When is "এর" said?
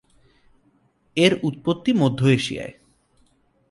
1.17-1.33